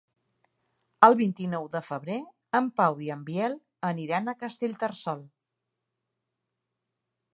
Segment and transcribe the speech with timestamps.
[1.07, 2.17] El vint-i-nou de febrer
[2.59, 3.59] en Pau i en Biel
[3.91, 5.23] aniran a Castellterçol.